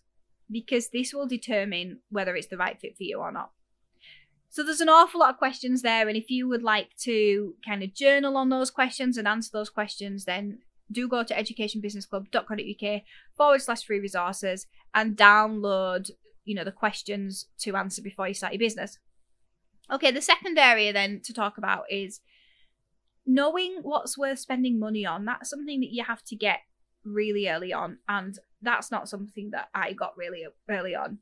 Because 0.49 0.89
this 0.89 1.13
will 1.13 1.27
determine 1.27 1.99
whether 2.09 2.33
it's 2.35 2.47
the 2.47 2.57
right 2.57 2.79
fit 2.79 2.95
for 2.95 3.03
you 3.03 3.19
or 3.19 3.31
not. 3.31 3.51
So 4.49 4.63
there's 4.63 4.81
an 4.81 4.89
awful 4.89 5.19
lot 5.19 5.31
of 5.31 5.37
questions 5.37 5.81
there. 5.81 6.07
And 6.07 6.15
if 6.15 6.29
you 6.29 6.47
would 6.47 6.63
like 6.63 6.95
to 7.01 7.55
kind 7.67 7.83
of 7.83 7.93
journal 7.93 8.37
on 8.37 8.49
those 8.49 8.71
questions 8.71 9.17
and 9.17 9.27
answer 9.27 9.49
those 9.51 9.69
questions, 9.69 10.23
then 10.25 10.59
do 10.89 11.09
go 11.09 11.23
to 11.23 11.33
educationbusinessclub.co.uk 11.33 13.01
forward 13.35 13.61
slash 13.61 13.83
free 13.83 13.99
resources 13.99 14.67
and 14.93 15.17
download, 15.17 16.11
you 16.45 16.55
know, 16.55 16.63
the 16.63 16.71
questions 16.71 17.47
to 17.59 17.75
answer 17.75 18.01
before 18.01 18.27
you 18.27 18.33
start 18.33 18.53
your 18.53 18.59
business. 18.59 18.99
Okay, 19.91 20.11
the 20.11 20.21
second 20.21 20.57
area 20.57 20.93
then 20.93 21.21
to 21.25 21.33
talk 21.33 21.57
about 21.57 21.83
is 21.89 22.21
knowing 23.25 23.79
what's 23.81 24.17
worth 24.17 24.39
spending 24.39 24.79
money 24.79 25.05
on. 25.05 25.25
That's 25.25 25.49
something 25.49 25.79
that 25.81 25.91
you 25.91 26.03
have 26.03 26.23
to 26.25 26.35
get 26.35 26.59
really 27.03 27.49
early 27.49 27.73
on, 27.73 27.99
and 28.07 28.37
that's 28.61 28.91
not 28.91 29.09
something 29.09 29.49
that 29.51 29.67
I 29.73 29.93
got 29.93 30.17
really 30.17 30.45
early 30.69 30.95
on. 30.95 31.19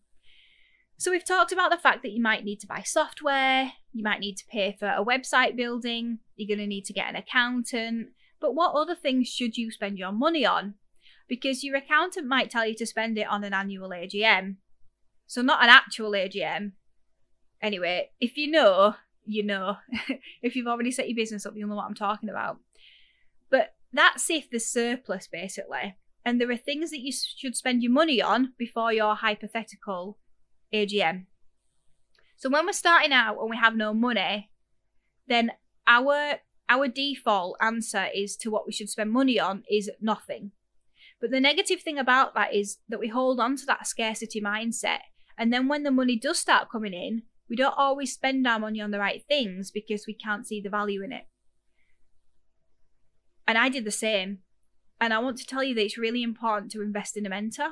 So, 0.97 1.09
we've 1.09 1.25
talked 1.25 1.51
about 1.51 1.71
the 1.71 1.77
fact 1.77 2.03
that 2.03 2.11
you 2.11 2.21
might 2.21 2.43
need 2.43 2.59
to 2.59 2.67
buy 2.67 2.83
software, 2.85 3.73
you 3.91 4.03
might 4.03 4.19
need 4.19 4.37
to 4.37 4.45
pay 4.45 4.75
for 4.79 4.87
a 4.87 5.03
website 5.03 5.55
building, 5.55 6.19
you're 6.35 6.47
going 6.47 6.63
to 6.63 6.67
need 6.67 6.85
to 6.85 6.93
get 6.93 7.09
an 7.09 7.15
accountant. 7.15 8.09
But 8.39 8.53
what 8.55 8.75
other 8.75 8.95
things 8.95 9.27
should 9.27 9.57
you 9.57 9.71
spend 9.71 9.97
your 9.97 10.11
money 10.11 10.45
on? 10.45 10.75
Because 11.27 11.63
your 11.63 11.75
accountant 11.75 12.27
might 12.27 12.51
tell 12.51 12.67
you 12.67 12.75
to 12.75 12.85
spend 12.85 13.17
it 13.17 13.27
on 13.27 13.43
an 13.43 13.53
annual 13.53 13.89
AGM. 13.89 14.57
So, 15.25 15.41
not 15.41 15.63
an 15.63 15.69
actual 15.69 16.11
AGM. 16.11 16.73
Anyway, 17.61 18.09
if 18.19 18.37
you 18.37 18.49
know, 18.49 18.95
you 19.25 19.43
know. 19.43 19.77
if 20.41 20.55
you've 20.55 20.67
already 20.67 20.91
set 20.91 21.07
your 21.07 21.15
business 21.15 21.45
up, 21.45 21.53
you'll 21.55 21.69
know 21.69 21.75
what 21.75 21.85
I'm 21.85 21.93
talking 21.93 22.29
about. 22.29 22.57
But 23.49 23.73
that's 23.93 24.29
if 24.29 24.49
there's 24.49 24.65
surplus, 24.65 25.27
basically. 25.27 25.95
And 26.25 26.39
there 26.39 26.51
are 26.51 26.57
things 26.57 26.91
that 26.91 26.99
you 26.99 27.11
should 27.11 27.55
spend 27.55 27.81
your 27.81 27.91
money 27.91 28.21
on 28.21 28.53
before 28.57 28.93
your 28.93 29.15
hypothetical 29.15 30.17
AGM. 30.73 31.25
So 32.37 32.49
when 32.49 32.65
we're 32.65 32.73
starting 32.73 33.11
out 33.11 33.37
and 33.39 33.49
we 33.49 33.57
have 33.57 33.75
no 33.75 33.93
money, 33.93 34.49
then 35.27 35.51
our 35.87 36.39
our 36.69 36.87
default 36.87 37.57
answer 37.61 38.07
is 38.15 38.37
to 38.37 38.49
what 38.49 38.65
we 38.65 38.71
should 38.71 38.89
spend 38.89 39.11
money 39.11 39.39
on 39.39 39.63
is 39.69 39.91
nothing. 39.99 40.51
But 41.19 41.29
the 41.29 41.41
negative 41.41 41.81
thing 41.81 41.97
about 41.97 42.33
that 42.35 42.53
is 42.53 42.77
that 42.87 42.99
we 42.99 43.09
hold 43.09 43.39
on 43.39 43.57
to 43.57 43.65
that 43.65 43.85
scarcity 43.87 44.41
mindset. 44.41 44.99
And 45.37 45.51
then 45.51 45.67
when 45.67 45.83
the 45.83 45.91
money 45.91 46.17
does 46.17 46.39
start 46.39 46.71
coming 46.71 46.93
in, 46.93 47.23
we 47.51 47.57
don't 47.57 47.75
always 47.77 48.13
spend 48.13 48.47
our 48.47 48.57
money 48.57 48.79
on 48.79 48.91
the 48.91 48.99
right 48.99 49.25
things 49.27 49.71
because 49.71 50.07
we 50.07 50.13
can't 50.13 50.47
see 50.47 50.61
the 50.61 50.69
value 50.69 51.03
in 51.03 51.11
it. 51.11 51.25
And 53.45 53.57
I 53.57 53.67
did 53.67 53.83
the 53.83 53.91
same. 53.91 54.37
And 55.01 55.13
I 55.13 55.19
want 55.19 55.37
to 55.39 55.45
tell 55.45 55.61
you 55.61 55.75
that 55.75 55.83
it's 55.83 55.97
really 55.97 56.23
important 56.23 56.71
to 56.71 56.81
invest 56.81 57.17
in 57.17 57.25
a 57.25 57.29
mentor, 57.29 57.71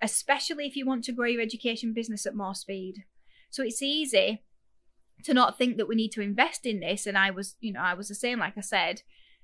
especially 0.00 0.66
if 0.66 0.76
you 0.76 0.86
want 0.86 1.04
to 1.04 1.12
grow 1.12 1.26
your 1.26 1.42
education 1.42 1.92
business 1.92 2.24
at 2.24 2.34
more 2.34 2.54
speed. 2.54 3.04
So 3.50 3.62
it's 3.62 3.82
easy 3.82 4.42
to 5.24 5.34
not 5.34 5.58
think 5.58 5.76
that 5.76 5.86
we 5.86 5.94
need 5.94 6.12
to 6.12 6.22
invest 6.22 6.64
in 6.64 6.80
this. 6.80 7.04
And 7.04 7.18
I 7.18 7.32
was, 7.32 7.56
you 7.60 7.74
know, 7.74 7.82
I 7.82 7.92
was 7.92 8.08
the 8.08 8.14
same, 8.14 8.38
like 8.38 8.56
I 8.56 8.62
said. 8.62 9.02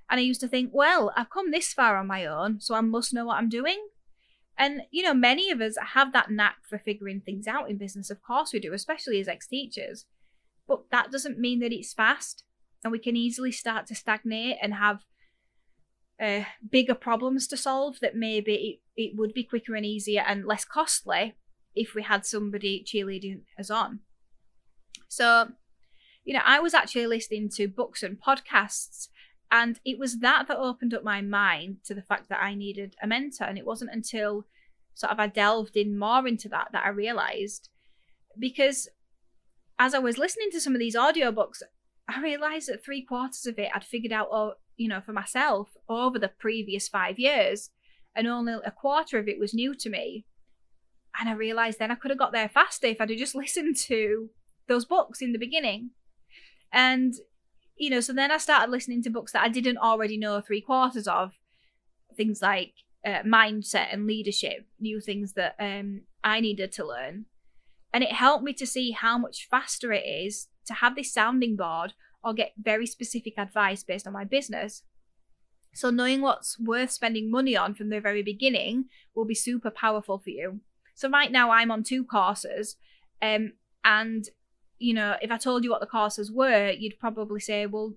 And 0.09 0.19
I 0.19 0.23
used 0.23 0.41
to 0.41 0.49
think, 0.49 0.71
well, 0.73 1.13
I've 1.15 1.29
come 1.29 1.51
this 1.51 1.75
far 1.75 1.99
on 1.99 2.07
my 2.07 2.25
own, 2.25 2.59
so 2.63 2.75
I 2.75 2.81
must 2.81 3.13
know 3.13 3.27
what 3.27 3.37
I'm 3.37 3.51
doing. 3.51 3.87
And, 4.61 4.83
you 4.91 5.03
know, 5.03 5.15
many 5.15 5.51
of 5.51 5.63
us 5.63 5.77
have 5.95 6.13
that 6.13 6.31
knack 6.31 6.59
for 6.69 6.77
figuring 6.77 7.23
things 7.23 7.49
out 7.49 7.71
in 7.71 7.79
business. 7.79 8.11
Of 8.11 8.23
course 8.23 8.53
we 8.53 8.61
do, 8.61 8.75
especially 8.75 9.19
as 9.19 9.27
ex 9.27 9.47
teachers. 9.47 10.05
But 10.69 10.91
that 10.91 11.11
doesn't 11.11 11.39
mean 11.39 11.61
that 11.61 11.73
it's 11.73 11.95
fast. 11.95 12.45
And 12.85 12.93
we 12.93 12.99
can 12.99 13.17
easily 13.17 13.53
start 13.53 13.87
to 13.87 13.95
stagnate 13.95 14.59
and 14.61 14.75
have 14.75 15.01
uh, 16.23 16.45
bigger 16.71 16.95
problems 16.95 17.47
to 17.47 17.57
solve 17.57 18.01
that 18.01 18.15
maybe 18.15 18.81
it, 18.97 19.03
it 19.03 19.17
would 19.17 19.33
be 19.33 19.45
quicker 19.45 19.75
and 19.75 19.87
easier 19.87 20.23
and 20.27 20.45
less 20.45 20.67
costly 20.67 21.37
if 21.75 21.95
we 21.95 22.03
had 22.03 22.27
somebody 22.27 22.85
cheerleading 22.87 23.41
us 23.59 23.71
on. 23.71 24.01
So, 25.09 25.53
you 26.23 26.35
know, 26.35 26.43
I 26.45 26.61
was 26.61 26.75
actually 26.75 27.07
listening 27.07 27.49
to 27.55 27.67
books 27.67 28.03
and 28.03 28.21
podcasts, 28.21 29.09
and 29.51 29.81
it 29.85 29.99
was 29.99 30.21
that 30.21 30.47
that 30.49 30.59
opened 30.59 30.95
up 30.95 31.03
my 31.03 31.21
mind 31.21 31.79
to 31.85 31.95
the 31.95 32.03
fact 32.03 32.29
that 32.29 32.43
I 32.43 32.55
needed 32.55 32.95
a 33.03 33.07
mentor. 33.07 33.45
And 33.45 33.59
it 33.59 33.67
wasn't 33.67 33.91
until 33.93 34.45
sort 34.95 35.13
of 35.13 35.19
I 35.19 35.27
delved 35.27 35.77
in 35.77 35.99
more 35.99 36.27
into 36.27 36.49
that 36.51 36.69
that 36.73 36.87
I 36.87 36.91
realized 36.91 37.69
because 38.39 38.89
as 39.79 39.95
I 39.95 39.99
was 39.99 40.19
listening 40.19 40.51
to 40.53 40.61
some 40.61 40.75
of 40.75 40.79
these 40.79 40.95
audiobooks, 40.95 41.63
I 42.09 42.21
realized 42.21 42.69
that 42.69 42.85
three 42.85 43.03
quarters 43.03 43.47
of 43.47 43.59
it 43.59 43.71
I'd 43.75 43.85
figured 43.85 44.13
out, 44.13 44.29
oh, 44.31 44.55
you 44.77 44.89
know, 44.89 45.01
for 45.01 45.13
myself 45.13 45.69
over 45.89 46.19
the 46.19 46.29
previous 46.29 46.89
five 46.89 47.19
years, 47.19 47.71
and 48.15 48.27
only 48.27 48.55
a 48.65 48.71
quarter 48.71 49.19
of 49.19 49.29
it 49.29 49.39
was 49.39 49.55
new 49.55 49.75
to 49.75 49.91
me. 49.91 50.27
And 51.19 51.29
I 51.29 51.33
realized 51.33 51.79
then 51.79 51.91
I 51.91 51.97
could 51.97 52.11
have 52.11 52.19
got 52.19 52.33
there 52.33 52.49
faster 52.49 52.87
if 52.87 53.01
I'd 53.01 53.11
have 53.11 53.19
just 53.19 53.35
listened 53.35 53.77
to 53.89 54.31
those 54.69 54.85
books 54.85 55.21
in 55.21 55.33
the 55.33 55.39
beginning. 55.39 55.91
And, 56.73 57.15
you 57.81 57.89
know, 57.89 58.01
so 58.01 58.13
then 58.13 58.31
I 58.31 58.37
started 58.37 58.71
listening 58.71 59.03
to 59.05 59.11
books 59.11 59.33
that 59.33 59.43
I 59.43 59.49
didn't 59.49 59.79
already 59.79 60.19
know 60.19 60.39
three 60.43 60.61
quarters 60.61 61.09
of. 61.09 61.33
Things 62.15 62.43
like 62.43 62.75
uh, 63.07 63.23
mindset 63.25 63.87
and 63.91 64.07
leadership, 64.07 64.67
new 64.79 65.01
things 65.01 65.33
that 65.33 65.55
um, 65.59 66.03
I 66.23 66.41
needed 66.41 66.73
to 66.73 66.87
learn. 66.87 67.25
And 67.95 68.05
it 68.05 68.13
helped 68.13 68.45
me 68.45 68.53
to 68.53 68.67
see 68.67 68.91
how 68.91 69.17
much 69.17 69.49
faster 69.51 69.95
it 69.95 70.05
is 70.05 70.49
to 70.67 70.75
have 70.75 70.95
this 70.95 71.11
sounding 71.11 71.57
board 71.57 71.95
or 72.23 72.35
get 72.35 72.53
very 72.61 72.87
specific 72.87 73.35
advice 73.39 73.83
based 73.83 74.07
on 74.07 74.13
my 74.13 74.25
business. 74.25 74.83
So, 75.73 75.89
knowing 75.89 76.21
what's 76.21 76.61
worth 76.61 76.91
spending 76.91 77.31
money 77.31 77.57
on 77.57 77.75
from 77.75 77.89
the 77.89 78.01
very 78.01 78.23
beginning 78.23 78.87
will 79.15 79.25
be 79.25 79.35
super 79.35 79.71
powerful 79.71 80.19
for 80.19 80.31
you. 80.31 80.61
So, 80.95 81.09
right 81.09 81.33
now, 81.33 81.51
I'm 81.51 81.71
on 81.71 81.83
two 81.83 82.05
courses, 82.05 82.77
um, 83.23 83.53
and 83.85 84.29
you 84.81 84.95
know, 84.95 85.17
if 85.21 85.31
I 85.31 85.37
told 85.37 85.63
you 85.63 85.71
what 85.71 85.81
the 85.81 85.87
courses 85.87 86.33
were, 86.33 86.71
you'd 86.71 86.99
probably 86.99 87.39
say, 87.39 87.67
well, 87.67 87.93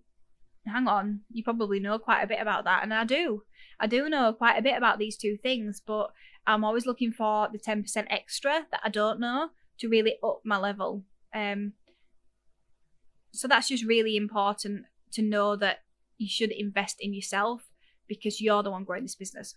hang 0.68 0.88
on, 0.88 1.22
you 1.32 1.44
probably 1.44 1.80
know 1.80 1.98
quite 1.98 2.22
a 2.22 2.28
bit 2.28 2.42
about 2.42 2.66
that. 2.66 2.84
And 2.84 2.94
I 2.94 3.06
do. 3.06 3.44
I 3.80 3.88
do 3.88 4.10
know 4.10 4.34
quite 4.34 4.58
a 4.58 4.62
bit 4.62 4.78
about 4.78 5.00
these 5.00 5.18
two 5.18 5.38
things, 5.42 5.82
but 5.86 6.12
I'm 6.46 6.66
always 6.66 6.86
looking 6.86 7.14
for 7.14 7.48
the 7.52 7.58
10% 7.58 8.06
extra 8.10 8.68
that 8.70 8.82
I 8.84 8.90
don't 8.90 9.20
know 9.20 9.50
to 9.80 9.90
really 9.90 10.18
up 10.22 10.42
my 10.44 10.58
level. 10.58 11.04
Um, 11.34 11.74
so 13.32 13.48
that's 13.48 13.70
just 13.70 13.86
really 13.86 14.18
important 14.18 14.84
to 15.14 15.22
know 15.22 15.56
that 15.56 15.80
you 16.18 16.28
should 16.30 16.52
invest 16.52 16.98
in 17.00 17.14
yourself 17.14 17.70
because 18.08 18.42
you're 18.42 18.62
the 18.62 18.72
one 18.72 18.84
growing 18.84 19.04
this 19.04 19.16
business. 19.16 19.56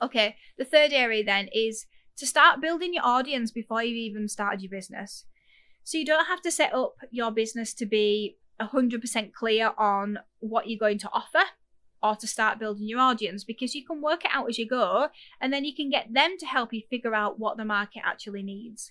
Okay, 0.00 0.36
the 0.56 0.64
third 0.64 0.92
area 0.92 1.24
then 1.24 1.48
is 1.52 1.86
to 2.16 2.26
start 2.26 2.60
building 2.60 2.94
your 2.94 3.04
audience 3.04 3.50
before 3.50 3.82
you've 3.82 3.96
even 3.96 4.28
started 4.28 4.62
your 4.62 4.70
business. 4.70 5.24
So 5.86 5.98
you 5.98 6.04
don't 6.04 6.26
have 6.26 6.42
to 6.42 6.50
set 6.50 6.74
up 6.74 6.96
your 7.12 7.30
business 7.30 7.72
to 7.74 7.86
be 7.86 8.38
100% 8.60 9.32
clear 9.32 9.70
on 9.78 10.18
what 10.40 10.68
you're 10.68 10.80
going 10.80 10.98
to 10.98 11.10
offer 11.12 11.44
or 12.02 12.16
to 12.16 12.26
start 12.26 12.58
building 12.58 12.88
your 12.88 12.98
audience 12.98 13.44
because 13.44 13.72
you 13.72 13.86
can 13.86 14.02
work 14.02 14.24
it 14.24 14.32
out 14.34 14.48
as 14.48 14.58
you 14.58 14.66
go 14.66 15.10
and 15.40 15.52
then 15.52 15.64
you 15.64 15.72
can 15.72 15.88
get 15.88 16.12
them 16.12 16.34
to 16.40 16.46
help 16.46 16.72
you 16.72 16.82
figure 16.90 17.14
out 17.14 17.38
what 17.38 17.56
the 17.56 17.64
market 17.64 18.02
actually 18.04 18.42
needs. 18.42 18.90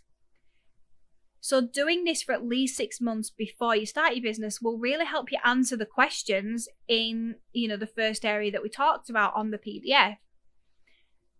So 1.41 1.59
doing 1.59 2.05
this 2.05 2.23
for 2.23 2.31
at 2.31 2.47
least 2.47 2.77
6 2.77 3.01
months 3.01 3.29
before 3.29 3.75
you 3.75 3.85
start 3.85 4.15
your 4.15 4.23
business 4.23 4.61
will 4.61 4.77
really 4.77 5.05
help 5.05 5.33
you 5.33 5.39
answer 5.43 5.75
the 5.75 5.85
questions 5.85 6.69
in, 6.87 7.35
you 7.51 7.67
know, 7.67 7.75
the 7.75 7.87
first 7.87 8.23
area 8.23 8.53
that 8.53 8.63
we 8.63 8.69
talked 8.69 9.09
about 9.09 9.35
on 9.35 9.51
the 9.51 9.57
PDF. 9.57 10.15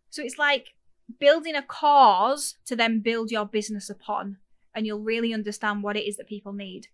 So 0.10 0.22
it's 0.22 0.38
like 0.38 0.72
building 1.18 1.56
a 1.56 1.64
cause 1.64 2.56
to 2.66 2.76
then 2.76 3.00
build 3.00 3.32
your 3.32 3.46
business 3.46 3.90
upon 3.90 4.40
and 4.76 4.86
you'll 4.86 5.00
really 5.00 5.34
understand 5.34 5.82
what 5.82 5.98
it 5.98 6.08
is 6.08 6.18
that 6.18 6.28
people 6.28 6.54
need. 6.54 6.88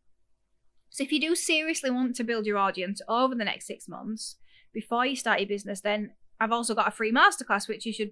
So 0.90 1.04
if 1.04 1.12
you 1.12 1.20
do 1.20 1.36
seriously 1.36 1.90
want 1.90 2.16
to 2.18 2.24
build 2.24 2.46
your 2.46 2.58
audience 2.58 3.02
over 3.08 3.34
the 3.34 3.46
next 3.46 3.66
six 3.66 3.88
months 3.88 4.36
before 4.74 5.06
you 5.06 5.16
start 5.16 5.40
your 5.40 5.48
business, 5.48 5.82
then 5.82 6.12
I've 6.40 6.52
also 6.52 6.76
got 6.76 6.88
a 6.88 6.92
free 6.92 7.12
masterclass 7.12 7.68
which 7.68 7.86
you 7.86 7.94
should 7.94 8.12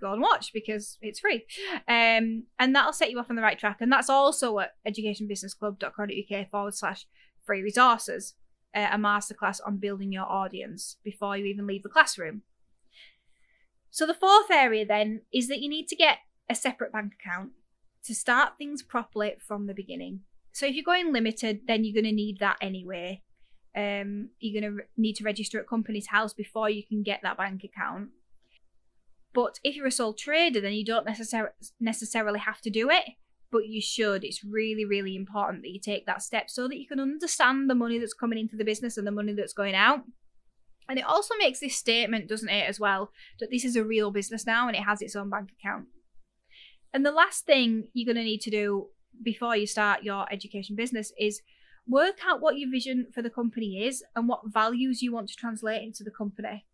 go 0.00 0.12
and 0.12 0.22
watch 0.22 0.52
because 0.52 0.98
it's 1.00 1.20
free. 1.20 1.44
Um, 1.88 2.44
and 2.58 2.74
that'll 2.74 2.92
set 2.92 3.10
you 3.10 3.18
off 3.18 3.30
on 3.30 3.36
the 3.36 3.42
right 3.42 3.58
track. 3.58 3.78
And 3.80 3.92
that's 3.92 4.08
also 4.08 4.58
at 4.58 4.72
educationbusinessclub.co.uk 4.88 6.50
forward 6.50 6.74
slash 6.74 7.06
free 7.44 7.62
resources, 7.62 8.34
uh, 8.74 8.88
a 8.92 8.96
masterclass 8.96 9.60
on 9.66 9.78
building 9.78 10.12
your 10.12 10.24
audience 10.24 10.96
before 11.04 11.36
you 11.36 11.44
even 11.44 11.66
leave 11.66 11.82
the 11.82 11.88
classroom. 11.88 12.42
So 13.90 14.06
the 14.06 14.14
fourth 14.14 14.50
area 14.50 14.84
then 14.84 15.22
is 15.32 15.48
that 15.48 15.60
you 15.60 15.68
need 15.68 15.88
to 15.88 15.96
get 15.96 16.18
a 16.50 16.54
separate 16.54 16.92
bank 16.92 17.12
account 17.20 17.52
to 18.06 18.14
start 18.14 18.58
things 18.58 18.82
properly 18.82 19.34
from 19.46 19.66
the 19.66 19.74
beginning. 19.74 20.20
So 20.52 20.66
if 20.66 20.74
you're 20.74 20.84
going 20.84 21.12
limited, 21.12 21.60
then 21.66 21.84
you're 21.84 21.94
going 21.94 22.10
to 22.10 22.16
need 22.16 22.38
that 22.40 22.56
anyway. 22.62 23.22
Um, 23.76 24.30
you're 24.40 24.60
going 24.60 24.72
to 24.72 24.78
re- 24.78 24.88
need 24.96 25.14
to 25.16 25.24
register 25.24 25.60
at 25.60 25.68
Companies 25.68 26.06
House 26.06 26.32
before 26.32 26.70
you 26.70 26.82
can 26.82 27.02
get 27.02 27.20
that 27.22 27.36
bank 27.36 27.62
account. 27.62 28.08
But 29.34 29.60
if 29.62 29.76
you're 29.76 29.86
a 29.86 29.90
sole 29.92 30.14
trader, 30.14 30.62
then 30.62 30.72
you 30.72 30.84
don't 30.84 31.06
necessar- 31.06 31.50
necessarily 31.78 32.38
have 32.38 32.62
to 32.62 32.70
do 32.70 32.88
it, 32.88 33.04
but 33.52 33.66
you 33.66 33.82
should. 33.82 34.24
It's 34.24 34.42
really, 34.42 34.86
really 34.86 35.14
important 35.14 35.62
that 35.62 35.72
you 35.72 35.78
take 35.78 36.06
that 36.06 36.22
step 36.22 36.48
so 36.48 36.68
that 36.68 36.78
you 36.78 36.86
can 36.86 37.00
understand 37.00 37.68
the 37.68 37.74
money 37.74 37.98
that's 37.98 38.14
coming 38.14 38.38
into 38.38 38.56
the 38.56 38.64
business 38.64 38.96
and 38.96 39.06
the 39.06 39.10
money 39.10 39.34
that's 39.34 39.52
going 39.52 39.74
out. 39.74 40.04
And 40.88 40.98
it 40.98 41.04
also 41.04 41.34
makes 41.38 41.60
this 41.60 41.76
statement, 41.76 42.28
doesn't 42.28 42.48
it, 42.48 42.66
as 42.66 42.80
well, 42.80 43.10
that 43.40 43.50
this 43.50 43.64
is 43.64 43.76
a 43.76 43.84
real 43.84 44.10
business 44.10 44.46
now 44.46 44.68
and 44.68 44.76
it 44.76 44.84
has 44.84 45.02
its 45.02 45.16
own 45.16 45.28
bank 45.28 45.50
account. 45.60 45.86
And 46.96 47.04
the 47.04 47.12
last 47.12 47.44
thing 47.44 47.88
you're 47.92 48.06
going 48.06 48.16
to 48.16 48.26
need 48.26 48.40
to 48.40 48.50
do 48.50 48.86
before 49.22 49.54
you 49.54 49.66
start 49.66 50.02
your 50.02 50.24
education 50.32 50.74
business 50.74 51.12
is 51.20 51.42
work 51.86 52.20
out 52.26 52.40
what 52.40 52.56
your 52.56 52.70
vision 52.70 53.08
for 53.12 53.20
the 53.20 53.28
company 53.28 53.84
is 53.84 54.02
and 54.16 54.26
what 54.26 54.40
values 54.46 55.02
you 55.02 55.12
want 55.12 55.28
to 55.28 55.36
translate 55.36 55.82
into 55.82 56.02
the 56.02 56.10
company. 56.10 56.64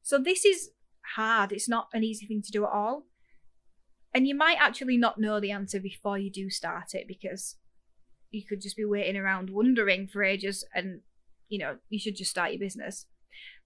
So 0.00 0.16
this 0.16 0.46
is 0.46 0.70
hard. 1.16 1.52
It's 1.52 1.68
not 1.68 1.88
an 1.92 2.02
easy 2.02 2.24
thing 2.24 2.40
to 2.46 2.50
do 2.50 2.64
at 2.64 2.70
all. 2.72 3.08
And 4.14 4.26
you 4.26 4.34
might 4.34 4.56
actually 4.58 4.96
not 4.96 5.20
know 5.20 5.38
the 5.38 5.50
answer 5.50 5.80
before 5.80 6.16
you 6.16 6.30
do 6.30 6.48
start 6.48 6.94
it 6.94 7.06
because 7.06 7.56
you 8.30 8.46
could 8.48 8.62
just 8.62 8.74
be 8.74 8.86
waiting 8.86 9.18
around 9.18 9.50
wondering 9.50 10.08
for 10.08 10.24
ages 10.24 10.64
and 10.74 11.02
you 11.50 11.58
know, 11.58 11.76
you 11.90 11.98
should 11.98 12.16
just 12.16 12.30
start 12.30 12.52
your 12.52 12.60
business. 12.60 13.04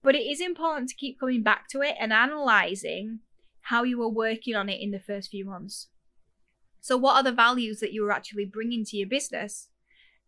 But 0.01 0.15
it 0.15 0.27
is 0.27 0.41
important 0.41 0.89
to 0.89 0.95
keep 0.95 1.17
coming 1.17 1.43
back 1.43 1.69
to 1.69 1.79
it 1.79 1.95
and 1.97 2.11
analyzing 2.11 3.19
how 3.61 3.83
you 3.83 3.97
were 3.97 4.09
working 4.09 4.53
on 4.53 4.67
it 4.67 4.81
in 4.81 4.91
the 4.91 4.99
first 4.99 5.29
few 5.29 5.45
months. 5.45 5.87
So, 6.83 6.97
what 6.97 7.15
are 7.15 7.23
the 7.23 7.31
values 7.31 7.79
that 7.79 7.93
you 7.93 8.05
are 8.05 8.11
actually 8.11 8.45
bringing 8.45 8.83
to 8.85 8.97
your 8.97 9.07
business? 9.07 9.69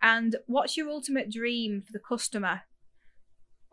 And 0.01 0.37
what's 0.47 0.77
your 0.77 0.89
ultimate 0.89 1.29
dream 1.29 1.83
for 1.85 1.91
the 1.91 1.99
customer 1.99 2.61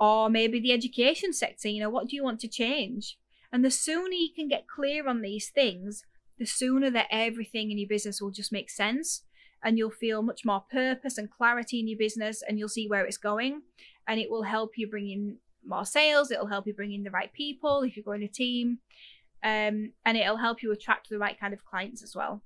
or 0.02 0.28
maybe 0.28 0.58
the 0.58 0.72
education 0.72 1.32
sector. 1.32 1.68
You 1.68 1.78
know, 1.78 1.88
what 1.88 2.08
do 2.08 2.16
you 2.16 2.24
want 2.24 2.40
to 2.40 2.48
change? 2.48 3.18
And 3.52 3.64
the 3.64 3.70
sooner 3.70 4.14
you 4.14 4.30
can 4.34 4.48
get 4.48 4.66
clear 4.66 5.06
on 5.06 5.22
these 5.22 5.48
things, 5.48 6.02
the 6.40 6.44
sooner 6.44 6.90
that 6.90 7.06
everything 7.08 7.70
in 7.70 7.78
your 7.78 7.88
business 7.88 8.20
will 8.20 8.32
just 8.32 8.50
make 8.50 8.68
sense 8.68 9.22
and 9.62 9.78
you'll 9.78 9.92
feel 9.92 10.22
much 10.22 10.44
more 10.44 10.64
purpose 10.72 11.18
and 11.18 11.30
clarity 11.30 11.78
in 11.78 11.86
your 11.86 11.98
business 11.98 12.42
and 12.42 12.58
you'll 12.58 12.68
see 12.68 12.88
where 12.88 13.04
it's 13.04 13.16
going 13.16 13.62
and 14.08 14.18
it 14.18 14.28
will 14.28 14.42
help 14.42 14.72
you 14.76 14.90
bring 14.90 15.08
in 15.08 15.36
more 15.64 15.84
sales 15.84 16.32
it'll 16.32 16.48
help 16.48 16.66
you 16.66 16.74
bring 16.74 16.92
in 16.92 17.04
the 17.04 17.10
right 17.12 17.32
people 17.32 17.82
if 17.82 17.96
you're 17.96 18.02
going 18.02 18.24
a 18.24 18.26
team 18.26 18.78
um, 19.44 19.92
and 20.04 20.16
it'll 20.16 20.38
help 20.38 20.64
you 20.64 20.72
attract 20.72 21.08
the 21.08 21.18
right 21.18 21.38
kind 21.38 21.54
of 21.54 21.64
clients 21.64 22.02
as 22.02 22.16
well 22.16 22.42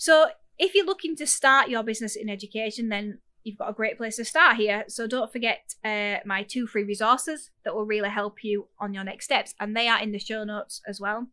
so 0.00 0.30
if 0.58 0.74
you're 0.74 0.86
looking 0.86 1.14
to 1.16 1.26
start 1.26 1.68
your 1.68 1.82
business 1.82 2.16
in 2.16 2.28
education 2.28 2.88
then 2.88 3.18
you've 3.44 3.58
got 3.58 3.70
a 3.70 3.74
great 3.74 3.96
place 3.96 4.16
to 4.16 4.24
start 4.24 4.56
here 4.56 4.84
so 4.88 5.06
don't 5.06 5.32
forget 5.32 5.74
uh, 5.84 6.16
my 6.24 6.42
two 6.42 6.66
free 6.66 6.84
resources 6.84 7.50
that 7.64 7.74
will 7.74 7.86
really 7.86 8.10
help 8.10 8.42
you 8.42 8.68
on 8.78 8.94
your 8.94 9.04
next 9.04 9.24
steps 9.26 9.54
and 9.60 9.76
they 9.76 9.88
are 9.88 10.00
in 10.00 10.12
the 10.12 10.18
show 10.18 10.44
notes 10.44 10.80
as 10.86 11.00
well 11.00 11.26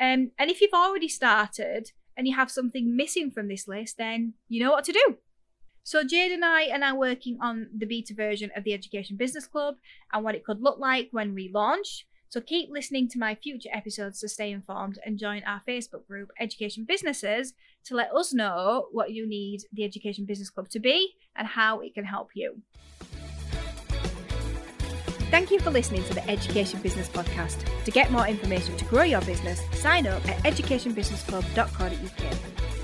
um, 0.00 0.32
and 0.38 0.50
if 0.50 0.60
you've 0.60 0.72
already 0.74 1.08
started 1.08 1.92
and 2.16 2.26
you 2.26 2.34
have 2.34 2.50
something 2.50 2.96
missing 2.96 3.30
from 3.30 3.48
this 3.48 3.68
list, 3.68 3.98
then 3.98 4.34
you 4.48 4.62
know 4.62 4.70
what 4.70 4.84
to 4.84 4.92
do. 4.92 5.16
So 5.84 6.04
Jade 6.04 6.32
and 6.32 6.44
I 6.44 6.68
are 6.70 6.78
now 6.78 6.94
working 6.94 7.38
on 7.40 7.68
the 7.76 7.86
beta 7.86 8.14
version 8.14 8.50
of 8.56 8.64
the 8.64 8.72
Education 8.72 9.16
Business 9.16 9.46
Club 9.46 9.76
and 10.12 10.22
what 10.22 10.34
it 10.34 10.44
could 10.44 10.60
look 10.60 10.78
like 10.78 11.08
when 11.10 11.34
we 11.34 11.50
launch. 11.52 12.06
So 12.32 12.40
keep 12.40 12.70
listening 12.70 13.08
to 13.08 13.18
my 13.18 13.34
future 13.34 13.68
episodes 13.74 14.20
to 14.20 14.28
stay 14.28 14.52
informed 14.52 14.98
and 15.04 15.18
join 15.18 15.42
our 15.44 15.60
Facebook 15.68 16.06
group 16.06 16.30
Education 16.40 16.86
Businesses 16.88 17.52
to 17.84 17.94
let 17.94 18.10
us 18.14 18.32
know 18.32 18.86
what 18.90 19.10
you 19.10 19.28
need 19.28 19.64
the 19.70 19.84
Education 19.84 20.24
Business 20.24 20.48
Club 20.48 20.70
to 20.70 20.78
be 20.78 21.12
and 21.36 21.46
how 21.46 21.80
it 21.80 21.92
can 21.92 22.06
help 22.06 22.30
you. 22.32 22.62
Thank 25.30 25.50
you 25.50 25.60
for 25.60 25.70
listening 25.70 26.04
to 26.04 26.14
the 26.14 26.26
Education 26.26 26.80
Business 26.80 27.10
Podcast. 27.10 27.66
To 27.84 27.90
get 27.90 28.10
more 28.10 28.26
information 28.26 28.78
to 28.78 28.86
grow 28.86 29.02
your 29.02 29.20
business, 29.20 29.60
sign 29.74 30.06
up 30.06 30.26
at 30.26 30.38
educationbusinessclub.co.uk. 30.38 32.81